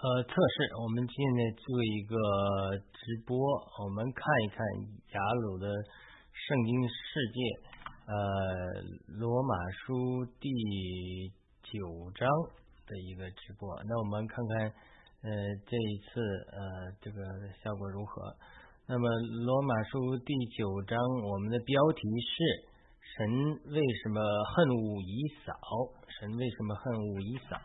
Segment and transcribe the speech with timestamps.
[0.00, 2.16] 呃，测试，我们现在做一个
[2.88, 4.64] 直播，我们看一看
[5.12, 5.68] 雅鲁的
[6.32, 7.38] 圣经世界，
[8.08, 8.16] 呃，
[9.20, 10.48] 罗马书第
[11.60, 11.84] 九
[12.16, 12.24] 章
[12.88, 13.68] 的一个直播。
[13.84, 14.72] 那我们看看，
[15.20, 15.28] 呃，
[15.68, 16.16] 这一次
[16.48, 16.56] 呃
[17.02, 17.20] 这个
[17.62, 18.34] 效果如何？
[18.88, 19.04] 那么
[19.44, 20.96] 罗马书第九章，
[21.28, 22.72] 我们的标题是
[23.04, 23.28] 神
[23.68, 25.52] 为什么恨恶以扫？
[26.08, 27.60] 神为什么恨恶以扫？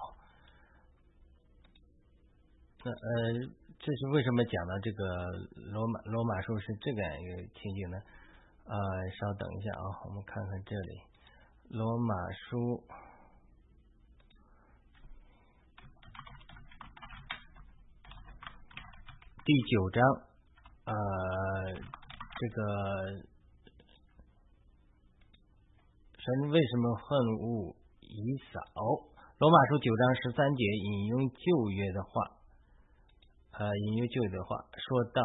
[2.85, 3.33] 那呃，
[3.79, 5.03] 这是为什么讲到这个
[5.73, 7.97] 罗马罗马书是这个一个情景呢？
[8.65, 8.77] 呃，
[9.09, 11.01] 稍等一下啊，我们看看这里
[11.69, 12.83] 罗马书
[19.43, 20.03] 第九章，
[20.85, 20.93] 呃，
[22.37, 23.25] 这个
[26.19, 28.61] 神为什么恨恶以扫？
[29.39, 32.34] 罗马书九章十三节引用旧约的话。
[33.57, 35.21] 呃，引用旧的话说道：“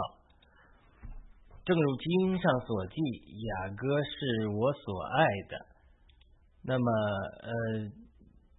[1.66, 5.66] 正如经上所记，雅各是我所爱的，
[6.62, 6.90] 那么
[7.42, 7.50] 呃，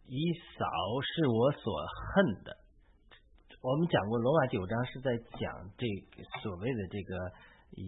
[0.07, 0.65] 以扫
[1.01, 1.71] 是我所
[2.13, 2.57] 恨的。
[3.61, 7.31] 我们讲过，罗马九章是在讲这个所谓的这个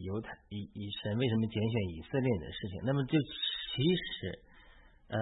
[0.06, 2.82] 犹太以以神为什么拣选以色列的事情。
[2.86, 4.40] 那么，这其实
[5.10, 5.20] 呃。”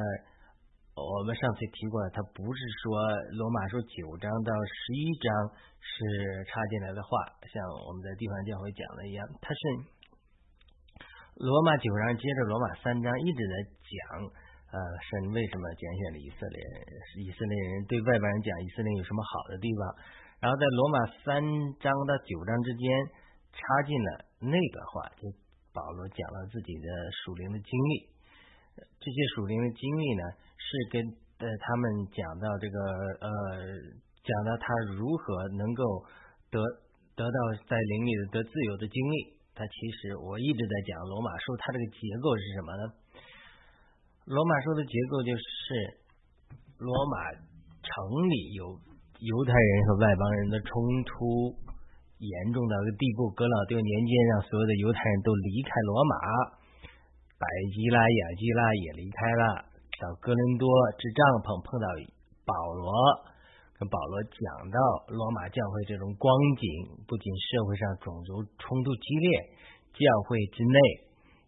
[0.92, 2.92] 我们上次提过，它不是说
[3.40, 5.32] 罗马书九章到十一章
[5.80, 5.96] 是
[6.52, 7.10] 插进来的话，
[7.48, 7.56] 像
[7.88, 9.62] 我们在地方教会讲的一样，它是
[11.40, 13.54] 罗马九章接着罗马三章一直在
[13.88, 14.00] 讲，
[14.76, 16.60] 呃，神为什么拣选了以色列，
[17.24, 19.82] 以色列人对外邦人讲以色列有什么好的地方，
[20.44, 21.40] 然后在罗马三
[21.80, 22.84] 章到九章之间
[23.56, 24.10] 插进了
[24.44, 25.32] 那个话，就
[25.72, 26.88] 保罗讲了自己的
[27.24, 28.12] 属灵的经历。
[29.00, 30.24] 这些属灵的经历呢，
[30.58, 31.02] 是跟
[31.42, 31.84] 呃他们
[32.14, 32.78] 讲到这个
[33.22, 33.30] 呃
[34.22, 35.82] 讲到他如何能够
[36.50, 36.58] 得
[37.18, 39.42] 得到在灵里的得自由的经历。
[39.54, 42.84] 他其实我一直在讲罗马书，它这个结构是什么呢？
[44.26, 45.44] 罗马书的结构就是
[46.80, 47.92] 罗马城
[48.32, 48.64] 里有
[49.20, 50.72] 犹太人和外邦人的冲
[51.04, 51.54] 突
[52.18, 56.16] 严重到个地步，格老丢年间让所有的犹太人都离开罗马。
[57.42, 59.66] 百基拉、雅基拉也离开了，
[59.98, 60.70] 到哥伦多
[61.02, 61.90] 支帐篷碰到
[62.46, 62.94] 保罗，
[63.82, 64.78] 跟保罗讲到
[65.10, 66.30] 罗马教会这种光
[66.62, 69.26] 景，不仅社会上种族冲突激烈，
[69.98, 70.78] 教会之内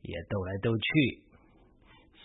[0.01, 0.89] 也斗来斗去。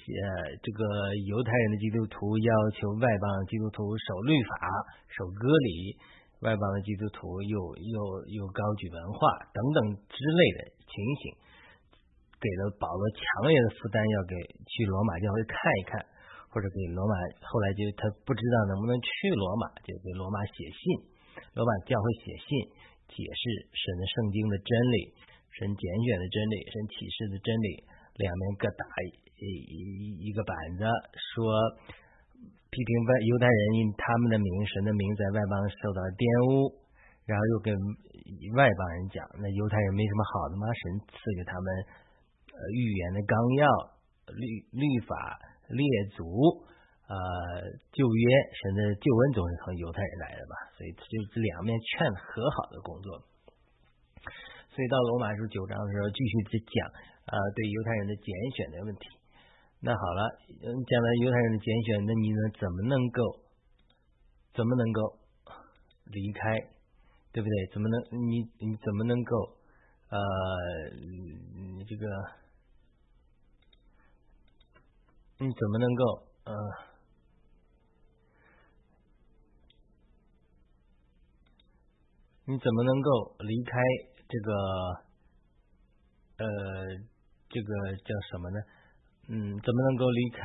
[0.08, 0.16] 呃，
[0.64, 0.80] 这个
[1.28, 4.52] 犹太人的基督徒要求外邦基督徒守律法、
[5.12, 5.92] 守割礼，
[6.40, 7.96] 外邦的基督徒又又
[8.32, 9.20] 又高举文化
[9.52, 11.36] 等等之类的情形。
[12.38, 15.98] 给了保罗强烈的负担，要给去罗马教会看一看，
[16.54, 17.14] 或者给罗马。
[17.42, 20.82] 后来就他不知道能不能去罗马，就给罗马写信，
[21.58, 22.46] 罗马教会写信
[23.10, 23.42] 解释
[23.74, 24.96] 神的圣经的真理，
[25.50, 27.68] 神拣选的真理，神启示的真理，
[28.22, 28.86] 两边各打
[29.42, 30.86] 一一个板子，
[31.34, 31.42] 说
[32.70, 36.70] 批评外犹太人因他们的名，神的名在外邦受到玷污，
[37.26, 37.74] 然后又跟
[38.54, 40.70] 外邦人讲，那犹太人没什么好的吗？
[40.70, 41.66] 神赐给他们。
[42.58, 43.62] 呃，预言的纲要、
[44.34, 44.42] 律
[44.74, 45.14] 律法、
[45.70, 46.26] 列祖，
[47.06, 47.14] 呃，
[47.94, 50.54] 旧约，神的救恩总是从犹太人来的吧？
[50.74, 53.22] 所以就是两面劝和好的工作。
[54.74, 56.90] 所以到罗马书九章的时候，继续去讲
[57.30, 58.26] 呃对犹太人的拣
[58.58, 59.06] 选的问题。
[59.78, 60.26] 那好了，
[60.58, 63.22] 讲到犹太人的拣选，那你呢怎么能够
[64.50, 65.14] 怎么能够
[66.10, 66.58] 离开？
[67.30, 67.54] 对不对？
[67.70, 69.62] 怎么能你你怎么能够
[70.10, 70.18] 呃
[70.98, 72.04] 你这个？
[75.40, 76.02] 你怎么能够
[76.50, 76.52] 呃？
[82.50, 83.78] 你怎么能够离开
[84.26, 84.50] 这个
[86.42, 86.44] 呃
[87.46, 87.70] 这个
[88.02, 88.58] 叫什么呢？
[89.30, 90.42] 嗯，怎么能够离开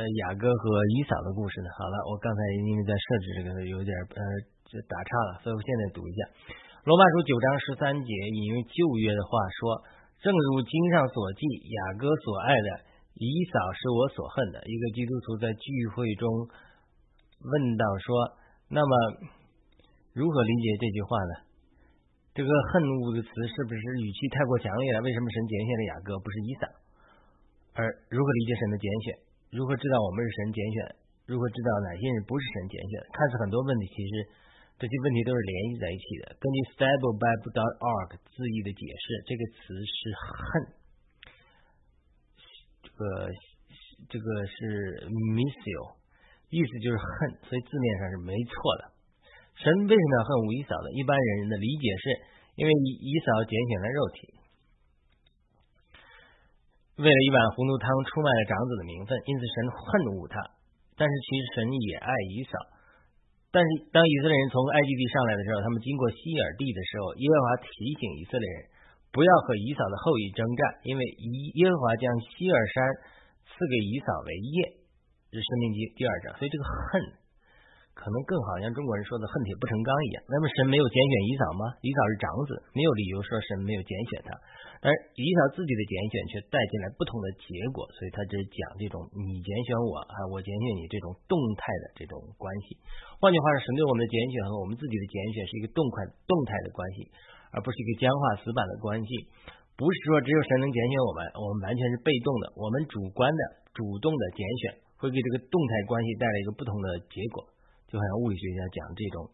[0.00, 0.64] 雅各和
[0.96, 1.68] 以嫂的故事呢？
[1.76, 4.20] 好了，我刚才因为在设置这个有点呃
[4.64, 6.24] 就打岔了，所以我现在读一下
[6.88, 9.84] 《罗马书》九章十三节，引用旧约的话说
[10.24, 14.62] ：“正如经上所记，雅各所爱的。”以扫是我所恨的。
[14.66, 16.26] 一个基督徒在聚会中
[17.38, 18.14] 问到说
[18.70, 18.92] ：“那么
[20.14, 21.34] 如何理解这句话呢？
[22.34, 25.00] 这个恨恶的词是不是语气太过强烈了？
[25.06, 26.66] 为什么神拣选了雅各，不是以扫？
[27.78, 29.06] 而如何理解神的拣选？
[29.54, 30.78] 如何知道我们是神拣选？
[31.30, 32.98] 如何知道哪些人不是神拣选？
[33.14, 34.12] 看似很多问题，其实
[34.82, 36.34] 这些问题都是联系在一起的。
[36.42, 40.83] 根据 StableBible.org 字义的解释，这个词是恨。
[42.96, 43.30] 个
[44.08, 45.98] 这个是 missile，
[46.50, 48.94] 意思就是恨，所以字面上是没错的。
[49.54, 50.90] 神为什么要恨五姨嫂呢？
[50.98, 52.04] 一般人的理解是
[52.58, 54.18] 因为以扫拣选了肉体，
[56.98, 59.86] 为了一碗红豆汤出卖了长子的名分，因此神恨
[60.18, 60.38] 恶他。
[60.98, 62.54] 但是其实神也爱以嫂。
[63.54, 68.58] 但是当以色列人从埃及地上来的时候，他们经过希尔地的时候，耶和华提醒以色列人
[69.14, 72.74] 不要和以扫的后裔征战，因为以耶和华将希尔山
[73.46, 74.56] 赐给以扫为业，
[75.30, 76.34] 是生命记第二章。
[76.34, 77.22] 所以这个恨。
[77.94, 80.24] 可能更好像中国人说的“恨铁不成钢”一样。
[80.26, 81.62] 那么神没有拣选以扫吗？
[81.78, 84.34] 以扫是长子，没有理由说神没有拣选他。
[84.84, 92.76] 而以扫自己的拣选却带进来不同的结果，所以他只讲这种你拣选我啊，我拣选你这种动态的这种关系。
[93.16, 97.08] 换句话说，神对我们的拣选和我们自己的拣选是一个动态动态的关系，
[97.56, 99.08] 而不是一个僵化死板的关系。
[99.80, 102.52] 不是说只有神能拣选我们，我们完全是被动的。
[102.52, 103.42] 我们主观的、
[103.72, 107.40] 主动的拣选会给这个动态关系带来一个不同的结果。
[107.88, 109.32] 就好像物理学家讲这种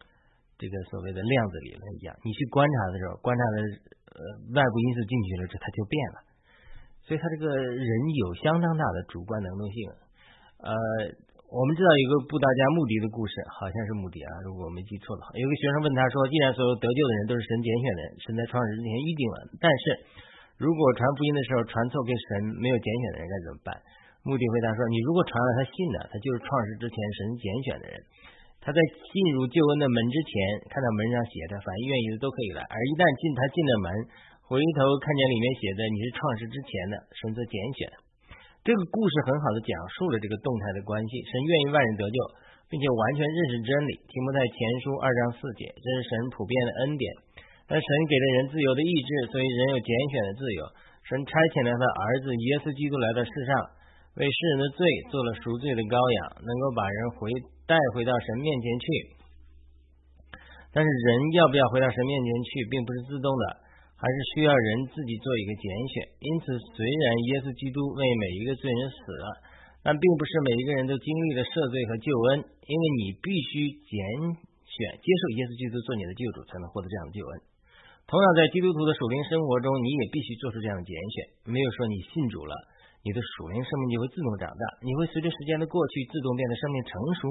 [0.61, 3.57] 这个所谓的量子理论一样，你去观察的时候，观察的
[4.13, 4.21] 呃
[4.53, 6.17] 外部因素进去了，这它就变了。
[7.01, 9.75] 所以，他这个人有相当大的主观能动性。
[10.61, 10.71] 呃，
[11.49, 15.33] 我们知道有个布道家穆迪的故事，好像是穆迪啊，如果我没记错的话。
[15.33, 19.83] 有个学生问他说：“既然所有得救的人都是神拣选的，神在创世之前预定了，但是
[20.61, 23.73] 如果传福音的时候传错给神没有拣选的人该怎么办？”
[24.23, 27.97] 穆迪回答说：“你如果传了，他信了，他就是创世之前神拣选的人。”
[28.61, 28.77] 他在
[29.09, 30.31] 进入救恩的门之前，
[30.69, 33.85] 看到门上写着“凡愿意的都可以来”，而一旦进他进了门，
[34.45, 37.89] 回头看见里面写的“你是创世之前的神则拣选”。
[38.61, 41.11] 这个故事很好的讲述了这个动态的关系。
[41.25, 42.17] 神愿意万人得救，
[42.69, 43.97] 并且完全认识真理。
[44.05, 47.05] 题目在前书二章四节，这是神普遍的恩典。
[47.65, 50.61] 但神给了人自由的意志，所以人有拣选的自由。
[51.09, 53.80] 神差遣了他的儿子耶稣基督来到世上。
[54.19, 57.31] 为世人的罪做了赎罪的羔羊，能够把人回
[57.63, 58.85] 带回到神面前去。
[60.71, 63.43] 但是人要不要回到神面前去，并不是自动的，
[63.99, 65.95] 还是需要人自己做一个拣选。
[66.23, 69.27] 因此，虽然耶稣基督为每一个罪人死了，
[69.83, 73.95] 但并不是每一个人都经历了赦罪和救恩，因为你必须拣
[74.63, 77.31] 选接受耶稣基督做你的救主，才能获得这样的救恩。
[78.07, 81.15] 同样，在基督徒的属灵生活中，你也必须做出这样的拣选。
[81.51, 82.55] 没有说你信主了。
[83.01, 87.21] 你的属灵生命就会自动长大，你会随着时间的过去自动变得生命成熟，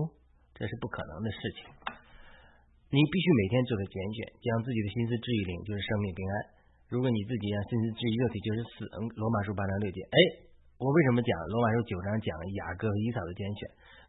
[0.59, 1.71] 这是不可能的事情。
[2.91, 6.35] 你必须每天做个拣选，将自己的心思置于灵，就是生命平安。
[6.91, 8.83] 如果你自己让心思置于肉体，就是死。
[9.15, 10.03] 罗马书八章六节。
[10.11, 10.19] 哎，
[10.83, 13.61] 我为什么讲罗马书九章讲雅各和以扫的拣选，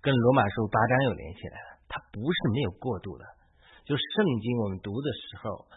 [0.01, 1.69] 跟罗马书八章有联系来了？
[1.85, 3.23] 它不是没有过渡的，
[3.85, 5.69] 就圣经我们读的时候。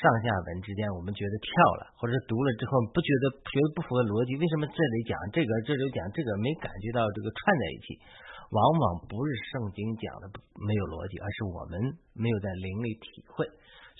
[0.00, 4.32] 上下文之间，我们觉得跳了，或者读了之后不觉得觉得不符合逻辑。
[4.40, 8.00] 为什么这里讲这个，这里讲这个，没感觉到这个串在一起？
[8.48, 11.76] 往往不是圣经讲的没有逻辑，而是我们
[12.16, 13.44] 没有在灵里体会。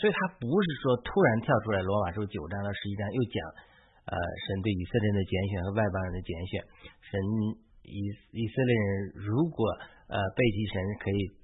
[0.01, 1.85] 所以，他不是说突然跳出来。
[1.85, 3.37] 罗马书九章到十一章又讲，
[4.09, 4.17] 呃，
[4.49, 6.65] 神对以色列人的拣选和外邦人的拣选，
[7.05, 7.13] 神
[7.85, 8.09] 以
[8.41, 8.89] 以色列人
[9.21, 9.69] 如果
[10.09, 11.40] 呃背弃神可以。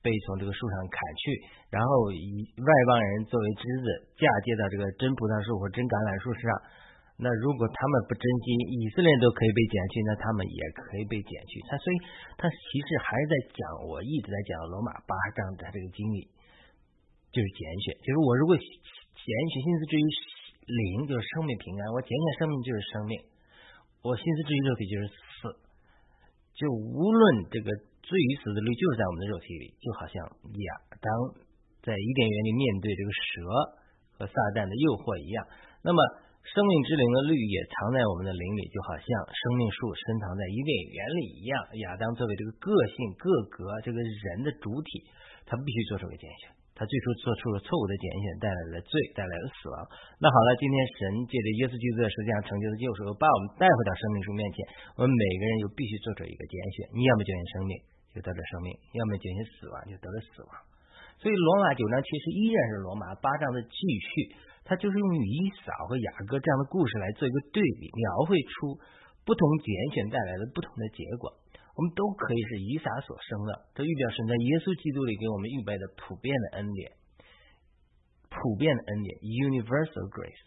[0.00, 1.24] 被从这个树上砍去，
[1.68, 6.44] 然后以外邦人作为枝子嫁接到这个真葡萄树或真橄榄树上。
[7.20, 8.44] 那如果他们不珍惜，
[8.80, 11.60] 以色列都可以被剪去，那他们也可以被剪去。
[11.68, 11.96] 他所以
[12.40, 16.24] 他其实还在讲，我一直在讲罗马八章的这个经历，
[17.28, 17.92] 就是拣选。
[18.00, 20.04] 就是我如果拣选心思至于
[20.64, 23.20] 灵，就是生命平安；我拣选生命就是生命；
[24.00, 25.40] 我心思至于肉体就是死。
[26.56, 27.68] 就无论这个。
[28.02, 31.08] 罪与死的律就是在我们的肉体里，就好像亚当
[31.84, 33.30] 在伊甸园里面对这个蛇
[34.18, 35.44] 和撒旦的诱惑一样。
[35.80, 36.00] 那么，
[36.44, 41.54] 生命之灵的律也藏在我们的灵里，就好像生命树深藏在伊甸园里一样。
[41.88, 45.08] 亚当作为这个个性个格这个人的主体，
[45.48, 46.59] 他必须做出个拣选。
[46.80, 49.84] 他最初做出了错误的拣选，带来了罪，带来了死亡。
[50.16, 54.56] 那好了，今天神借着耶稣基督的实际上成就的救赎，把我们带回到生命树面前。
[54.96, 57.72] 我们每个人又必须做出一个拣选：你要么拣选生命，
[58.16, 60.52] 就得了生命；要么拣选死亡，就得了死亡。
[61.20, 64.32] 所以罗马九章其实依然是罗马八章的继续，
[64.64, 68.80] 它就是用以扫和雅各这样的故事来做一个对比，描绘出
[69.28, 71.28] 不同拣选带来的不同的结果。
[71.80, 76.92] 我们都可以是以撒所生的，这预表神在耶稣基督里给我们预备的普遍的恩典，
[78.28, 80.44] 普遍的恩典 （universal grace）。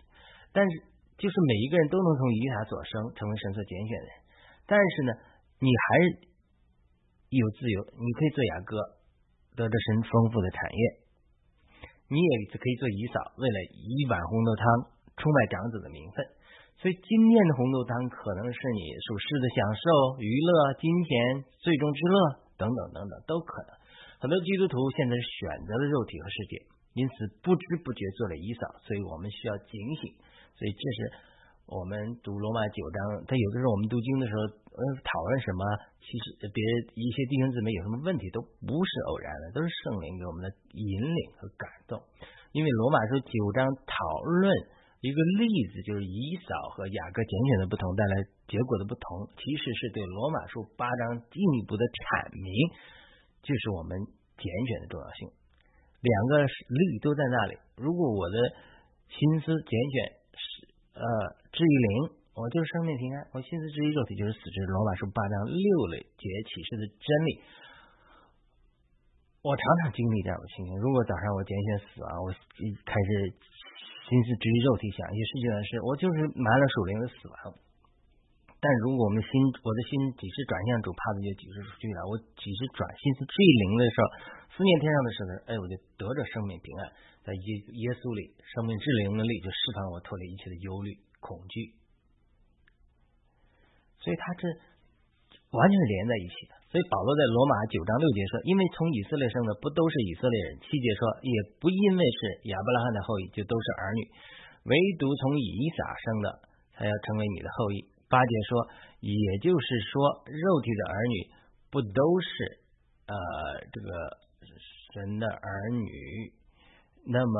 [0.53, 0.85] 但是，
[1.17, 4.13] 就是每一个人都能从以撒所生，成为神所拣选的人。
[4.69, 5.11] 但是呢，
[5.57, 6.05] 你还是
[7.33, 8.77] 有自由，你可以做雅各，
[9.57, 10.81] 得着神丰富的产业；
[12.13, 14.63] 你也可以做以扫，为了一碗红豆汤，
[15.17, 16.21] 出卖长子的名分。
[16.83, 22.15] 所以，今天的红豆汤可能是你属世的享受、娱乐、金钱、最终之乐
[22.59, 23.71] 等等等等，都可能。
[24.19, 26.59] 很多基督徒现在是选择了肉体和世界，
[26.99, 30.11] 因此不知不觉做了遗扫，所以我们需要警醒。
[30.59, 30.99] 所以这是
[31.71, 35.63] 我们读罗马九章，但有的时候我们读经的时候，呃，讨论什么，
[36.03, 36.59] 其实别
[36.99, 41.95] 一些弟兄姊妹有什么问题，都不是偶然的，都是圣灵给我们的引领和感动。
[42.51, 43.95] 因为罗马书九章讨
[44.27, 44.51] 论
[45.03, 52.47] 一个例子，就是以扫和雅各拣选的不同带来结果的不同，其实是对罗马书八章进一步的阐明，
[53.43, 53.99] 就是我们
[54.39, 55.27] 拣选的重要性。
[55.99, 57.59] 两个例都在那里。
[57.75, 58.35] 如果我的
[59.11, 59.95] 心思拣选
[60.39, 60.43] 是
[60.95, 61.03] 呃
[61.51, 64.39] 至于灵，我就是生命平安；我心思至于肉体，就是死。
[64.39, 67.31] 之罗马书八章六类节启示的真理。
[69.43, 70.79] 我常常经历这样的情形。
[70.79, 72.31] 如果早上我拣选死啊，我
[72.87, 73.35] 开始
[74.03, 77.35] 心思至于肉体想一些事情的事，我就是埋了属灵的死亡。
[78.63, 81.99] 但如果我们心，我的心几时转向主，怕的就几时出去了。
[82.07, 84.07] 我几时转心思至灵的时候，
[84.55, 86.87] 思念天上的时候，哎，我就得着生命平安，
[87.27, 91.75] 在耶耶稣里，生命至灵的力就释放我，脱离一切的忧虑、恐惧。
[93.99, 94.47] 所以，他这
[95.51, 96.62] 完全是连在一起的。
[96.73, 101.29] 所以保罗在罗马九章六节说：“因为从以色列生的不都是以色列人。”七节说：“也
[101.61, 104.01] 不因为是亚伯拉罕的后裔就都是儿女，
[104.65, 106.27] 唯独从以撒生的
[106.73, 108.65] 才要成为你的后裔。”八节说
[109.05, 111.15] ：“也就是说，肉体的儿女
[111.69, 112.65] 不都是
[113.05, 113.13] 呃
[113.69, 113.89] 这个
[114.97, 116.33] 神的儿女？
[117.05, 117.37] 那么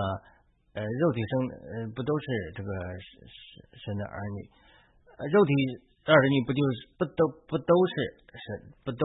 [0.78, 1.34] 呃肉体生
[1.74, 2.70] 呃不都是这个
[3.82, 4.38] 神的儿女？
[5.18, 7.94] 呃肉体。”儿女不就是不都不都是
[8.36, 8.44] 是
[8.84, 9.04] 不都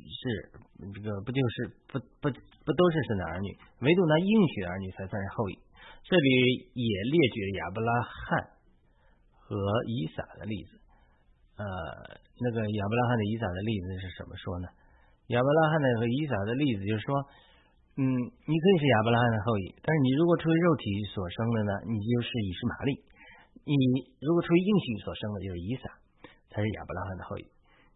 [0.00, 0.22] 是
[0.94, 1.54] 这个不就是
[1.84, 3.52] 不不不都是神的儿女？
[3.84, 5.58] 唯独那应许的儿女才算是后裔。
[6.00, 6.28] 这里
[6.72, 8.56] 也列举了亚伯拉罕
[9.36, 9.52] 和
[9.84, 10.80] 以撒的例子。
[11.60, 11.64] 呃，
[12.40, 14.68] 那个亚伯拉罕的以撒的例子是什么说呢？
[15.36, 17.20] 亚伯拉罕的和以撒的例子就是说，
[18.00, 22.92] 嗯，你可以是亚伯拉罕的后裔，但是你如果出于肉体所生的呢，你就是以实玛利；
[23.68, 23.76] 你
[24.24, 25.99] 如果出于应许所生的，就是以撒。
[26.50, 27.46] 才是亚伯拉罕的后裔。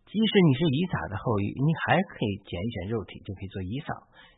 [0.07, 3.91] 即使你是以撒的后裔，你还可以拣选肉体，就可以做以撒。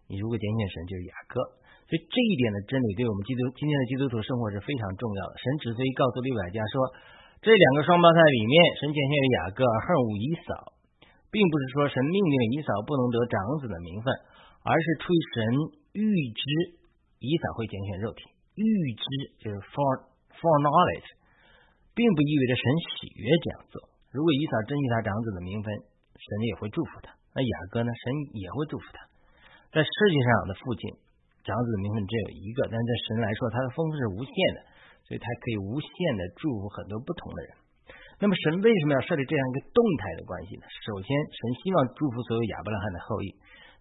[0.09, 1.39] 你如果拣选神，就是雅各。
[1.87, 5.39] 所以这一点的真理，对我们基督今天的基督徒生活是非常重要的。
[5.39, 6.83] 神之所以告诉利百家说，
[7.43, 10.51] 这两个双胞胎里面，神拣选了雅各而，恨恶以扫，
[11.31, 14.11] 并不是说神命令以扫不能得长子的名分，
[14.67, 15.37] 而是出于神
[15.95, 16.43] 预知
[17.23, 18.23] 以扫会拣选肉体，
[18.59, 18.67] 预
[18.99, 19.05] 知
[19.43, 21.07] 就是 for for knowledge，
[21.95, 22.65] 并不意味着神
[22.99, 23.77] 喜悦这样做。
[24.15, 25.69] 如果以扫珍惜他长子的名分，
[26.15, 27.15] 神也会祝福他。
[27.35, 27.91] 那雅各呢？
[27.93, 28.05] 神
[28.39, 29.05] 也会祝福他。
[29.75, 30.89] 在世界上的父亲，
[31.45, 34.59] 长子的名分只有一个，但在神来说，他的丰富是无限的，
[35.05, 37.51] 所以他可以无限的祝福很多不同的人。
[38.17, 40.65] 那么，神为什么要设立这样一个动态的关系呢？
[40.81, 43.29] 首先，神希望祝福所有亚伯拉罕的后裔，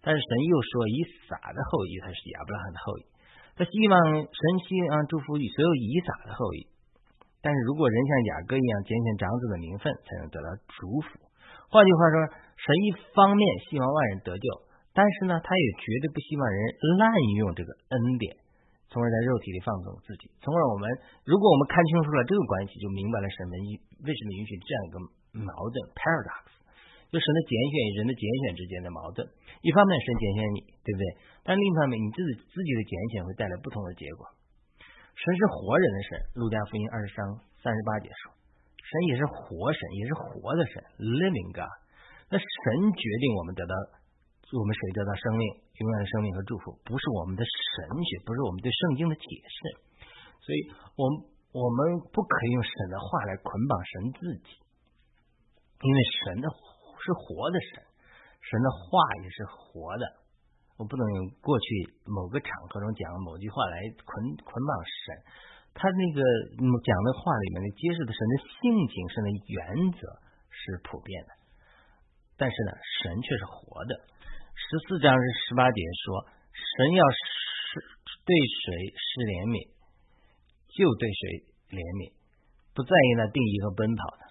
[0.04, 3.02] 但是神又说以撒的后裔才是亚伯拉罕的后裔。
[3.56, 6.68] 他希望神希望祝福所有以撒的后裔。
[7.46, 11.14] 但是如果人像雅各一样拣选长子的名分，才能得到祝福。
[11.70, 12.16] 换句话说，
[12.58, 14.46] 神一方面希望万人得救，
[14.90, 16.58] 但是呢，他也绝对不希望人
[16.98, 17.06] 滥
[17.38, 18.34] 用这个恩典，
[18.90, 20.26] 从而在肉体里放纵自己。
[20.42, 20.90] 从而我们，
[21.22, 24.96] 如果我们看清楚了这个关系，就明白了神为什么允许这样一个
[25.46, 26.50] 矛盾 （paradox），
[27.14, 29.22] 就神的拣选与人的拣选之间的矛盾。
[29.62, 31.04] 一方面，神拣选你，对不对？
[31.46, 34.26] 但另一方面，你自己自己的拣选会带来不同的结果。
[35.16, 37.24] 神是活人的神，路加福音二十章
[37.64, 38.36] 三十八节说，
[38.76, 41.72] 神也是活神，也是活的神，living God。
[42.28, 43.72] 那神决定我们得到，
[44.52, 45.42] 我们谁得到生命，
[45.80, 49.58] 永远的生命和祝福，不是我们的神学，不是我们对圣经的解释。
[50.44, 50.58] 所以，
[51.00, 51.12] 我们
[51.56, 54.52] 我们不可以用神的话来捆绑神自己，
[55.80, 56.46] 因为神的
[57.00, 57.80] 是活的神，
[58.44, 60.04] 神的话也是活的。
[60.76, 61.66] 我不能用过去
[62.04, 65.16] 某个场合中讲某句话来捆捆绑神，
[65.72, 66.20] 他那个
[66.60, 69.60] 讲的话里面的揭示的神的性情、神的原
[69.96, 70.00] 则
[70.52, 71.32] 是普遍的，
[72.36, 74.04] 但是呢，神却是活的。
[74.52, 77.80] 十四章是十八节说，神要是
[78.24, 79.56] 对谁施怜悯，
[80.76, 81.22] 就对谁
[81.72, 82.12] 怜悯，
[82.76, 84.22] 不在意那定义和奔跑的，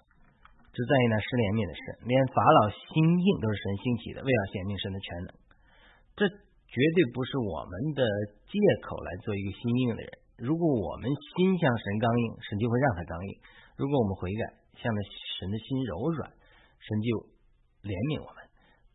[0.70, 2.06] 只在意那施怜悯的神。
[2.06, 5.30] 连法老心硬都是神兴起的，为了显明神的全能。
[6.16, 8.00] 这绝对不是我们的
[8.48, 10.10] 借口来做一个心硬的人。
[10.36, 13.32] 如果我们心向神刚硬，神就会让他刚硬；
[13.76, 14.42] 如果我们悔改，
[14.80, 14.98] 向着
[15.40, 16.28] 神的心柔软，
[16.80, 17.08] 神就
[17.84, 18.40] 怜悯我们。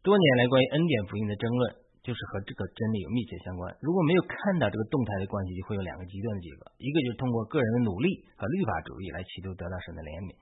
[0.01, 3.69] 多年来关于恩典福音的争论，就是和这个真理有密切相关。
[3.85, 10.33] 如果没有看到这个动态的关系，就会有两个极端的结果：一个就是通过个人的努力和律法主义来企图得到神的怜悯。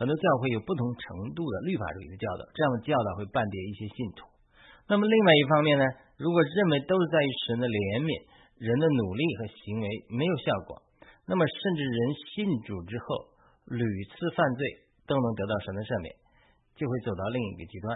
[0.00, 4.31] 很多教会有不同程度的律法主义的教导，这样的教导会绊跌一些信徒。
[4.88, 5.84] 那么另外一方面呢？
[6.18, 8.10] 如果认为都是在于神的怜悯，
[8.62, 10.78] 人的努力和行为没有效果，
[11.26, 11.98] 那么甚至人
[12.30, 13.06] 信主之后
[13.66, 14.62] 屡次犯罪
[15.08, 16.14] 都能得到神的赦免，
[16.78, 17.90] 就会走到另一个极端，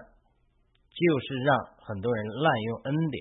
[0.90, 1.50] 就是让
[1.86, 3.18] 很多人滥用恩典。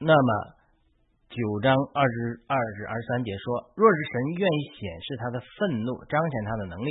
[0.00, 0.30] 那么
[1.28, 2.16] 九章二十
[2.48, 6.90] 二至二十三节说，若是神愿意显示他的愤怒，彰显他的能力。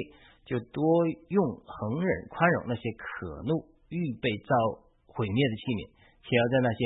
[0.51, 0.83] 就多
[1.31, 4.51] 用恒忍宽容那些可怒、预备遭
[5.07, 5.81] 毁灭的器皿，
[6.27, 6.81] 且要在那些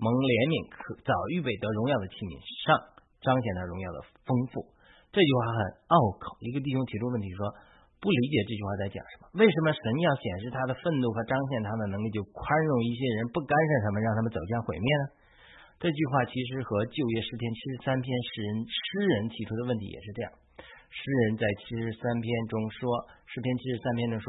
[0.00, 2.32] 蒙怜悯、可早预备得荣耀的器皿
[2.64, 2.80] 上
[3.20, 4.72] 彰显他荣耀的丰富。
[5.12, 5.60] 这句话很
[5.92, 6.40] 拗口。
[6.40, 7.44] 一个弟兄提出问题说
[8.00, 9.28] ：“不理解这句话在讲什么？
[9.36, 15.04] 为什么神要显示他的愤怒和彰显他的能力，就宽容一些人，不干涉他们，让他们走向毁灭呢？”
[15.82, 20.32] 这句话其实和旧约诗篇七十三篇诗人诗人提出的问题也是这样。
[20.90, 22.82] 诗人在七十三篇中说，
[23.30, 24.26] 诗篇七十三篇中说，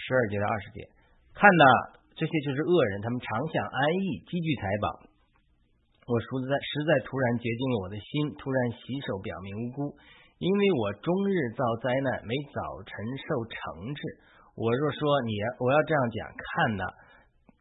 [0.00, 0.88] 十二节到二十节，
[1.36, 1.64] 看呐
[2.16, 4.86] 这些就是恶人，他们常想安逸，积聚财宝。
[6.08, 8.08] 我实在实在突然洁净了我的心，
[8.40, 9.92] 突然洗手，表明无辜，
[10.38, 14.00] 因为我终日遭灾难，每早晨受惩治。
[14.56, 16.84] 我若说你，我要这样讲，看呐，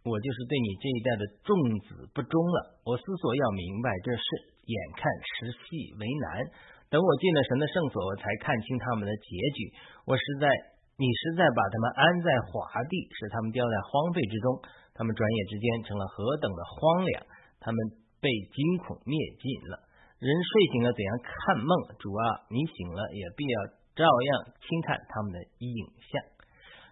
[0.07, 1.51] 我就是对你这一代的众
[1.83, 2.79] 子不忠了。
[2.87, 4.23] 我思索要明白这事，
[4.63, 6.47] 眼看时细为难。
[6.89, 9.59] 等我进了神的圣所，我才看清他们的结局。
[10.05, 10.47] 我实在，
[10.95, 14.47] 你实在把他们安在华地，使他们掉在荒废之中。
[14.95, 17.25] 他们转眼之间成了何等的荒凉！
[17.59, 17.77] 他们
[18.23, 19.83] 被惊恐灭尽了。
[20.23, 21.71] 人睡醒了，怎样看梦？
[21.99, 23.57] 主啊，你醒了，也必要
[23.91, 24.29] 照样
[24.63, 25.69] 轻看他们的影
[25.99, 26.23] 像。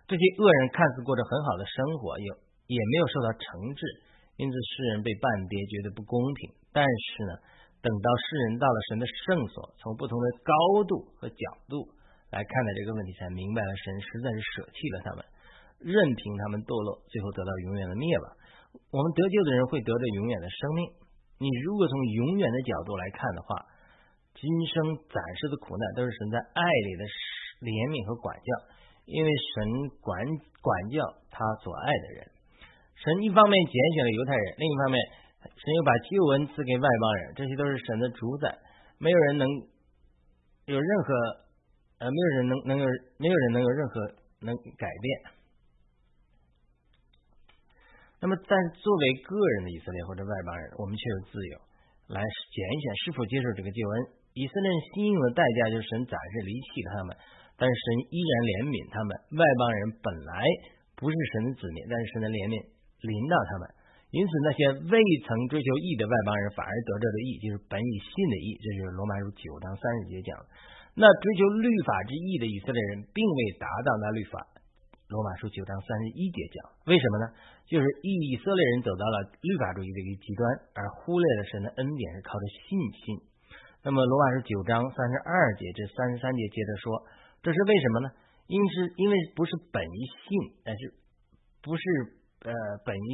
[0.03, 2.27] 这些恶人看似过着很好的生活，也
[2.67, 3.87] 也没有受到惩治，
[4.35, 6.51] 因此世人被半跌，觉得不公平。
[6.75, 7.33] 但是呢？
[7.83, 10.55] 等到世人到了神的圣所，从不同的高
[10.87, 11.83] 度和角度
[12.31, 15.19] 来看待这个问题，才明白了神实在是舍弃了他们，
[15.83, 18.25] 任凭他们堕落，最后得到永远的灭亡。
[18.87, 20.81] 我们得救的人会得到永远的生命。
[21.43, 21.93] 你如果从
[22.23, 23.67] 永远的角度来看的话，
[24.31, 27.03] 今生暂时的苦难都是神在爱里的
[27.67, 28.49] 怜悯和管教，
[29.11, 30.15] 因为神管
[30.63, 31.03] 管教
[31.35, 32.31] 他所爱的人。
[32.95, 34.95] 神一方面拣选了犹太人，另一方面。
[35.43, 38.57] 神又把救恩赐给外邦人，这些都是神的主宰，
[38.97, 39.47] 没有人能
[40.65, 41.13] 有任何
[41.99, 42.85] 呃，没有人能能有，
[43.17, 43.93] 没有人能有任何
[44.41, 45.05] 能改变。
[48.19, 51.55] 那么，但作为个人的以色列或者外邦人，我们却有自由
[52.07, 53.95] 来拣选是否接受这个救恩。
[54.33, 57.15] 以色列人信用的代价就是神暂时离弃他们，
[57.59, 59.11] 但是神依然怜悯他们。
[59.35, 60.33] 外邦人本来
[60.95, 62.55] 不是神的子民，但是神的怜悯
[63.03, 63.63] 临到他们。
[64.13, 64.61] 因此，那些
[64.93, 64.95] 未
[65.25, 68.53] 曾追求义的外邦人反而得着的义，就是本以信的义。
[68.61, 70.37] 这就是罗马书九章三十节讲。
[70.93, 74.37] 那追求律法之义的以色列人，并未达到那律法。
[75.09, 77.33] 罗马书九章三十一节讲，为什么呢？
[77.65, 80.45] 就是以色列人走到了律法主义的一个极端，
[80.77, 83.17] 而忽略了神的恩典是靠着信心。
[83.81, 87.01] 那么，罗马书九章三十二节至三十三节接着说，
[87.41, 88.13] 这是为什么呢？
[88.45, 90.93] 因是因为不是本于信，但是
[91.65, 91.81] 不是
[92.45, 92.53] 呃
[92.85, 93.09] 本于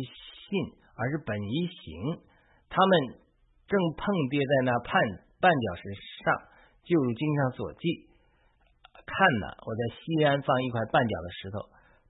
[0.52, 0.76] 信。
[1.00, 2.20] 而是本一行，
[2.68, 2.92] 他们
[3.72, 4.92] 正碰跌在那绊
[5.40, 6.28] 绊脚石上，
[6.84, 8.12] 就如经上所记。
[9.08, 11.58] 看呐，我在西安放一块绊脚的石头，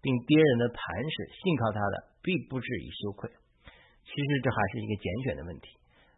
[0.02, 3.30] 并跌人的磐石，信靠他的，必不至于羞愧。
[4.04, 5.70] 其实这还是一个拣选的问题。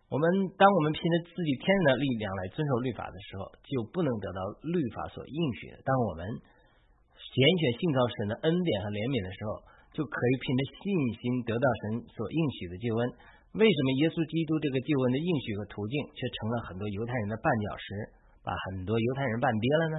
[0.08, 0.24] 我们
[0.56, 5.84] 当我们凭着自己天然的力量来遵守律法的时候，就不能得到律法所应许的。
[5.84, 9.52] 当我们拣选信靠神的恩典和怜悯的时候，
[9.92, 10.88] 就可以凭着信
[11.20, 13.02] 心得到神所应许的救恩。
[13.60, 17.88] 为什么耶稣基督这个救恩的应许和途径，却成了很多犹太人的绊脚石，
[18.48, 19.98] 把很多犹太人绊跌了呢？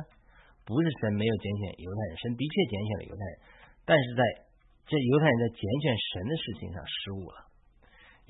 [0.64, 3.35] 不是神没有拣选犹太人，神的确拣选了犹太人，
[3.85, 4.22] 但是在
[4.88, 7.52] 这犹太人在拣选神的事情上失误了。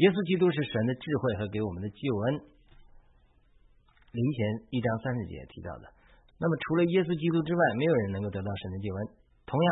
[0.02, 2.42] 耶稣基督是神的智慧和给我们的救恩。
[4.10, 4.38] 林前
[4.74, 5.86] 一章三十节提到的。
[6.42, 8.98] 那么除了耶稣基督之外，没有人能够得到神的救恩。
[9.46, 9.68] 同样，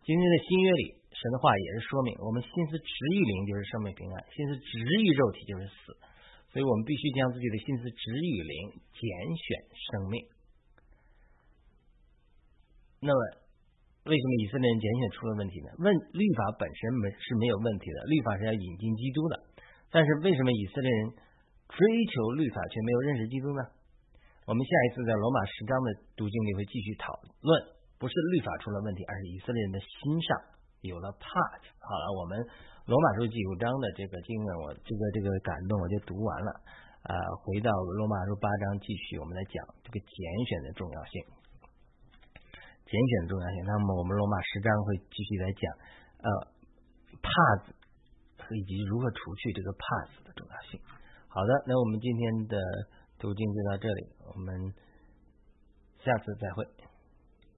[0.00, 1.03] 今天的新约里。
[1.14, 5.94] 神的话也是说明，我们心思直于灵就是生命平安，心思直于肉体就是死，
[6.50, 9.02] 所以我们必须将自己的心思直于灵，拣
[9.38, 10.18] 选生命。
[12.98, 13.20] 那么，
[14.10, 15.70] 为什么以色列人拣选出了问题呢？
[15.78, 19.34] 问律法本身没是没有问题的，律法是要引进基督的，
[19.94, 21.14] 但是为什么以色列人
[21.70, 21.78] 追
[22.10, 23.62] 求律法却没有认识基督呢？
[24.44, 27.48] 我们下一次在罗马十章的读经里会继续讨论，
[27.98, 30.53] 不是律法出了问题，而是以色列人的心上。
[30.84, 32.36] 有了 part，好了，我们
[32.84, 36.50] 罗马书九章的这个经文，我这个这个感动我就读完了。
[37.04, 40.16] 啊，回到罗马书八章继续，我们来讲这个拣
[40.48, 41.20] 选的重要性。
[42.84, 45.64] 拣选重要性，那么我们罗马十章会继续来讲，
[46.20, 46.28] 呃，
[47.20, 47.28] 帕
[47.64, 47.72] 子
[48.52, 50.80] 以及如何除去这个怕死的重要性。
[51.28, 52.56] 好的，那我们今天的
[53.18, 54.52] 读经就到这里，我们
[56.04, 56.83] 下次再会。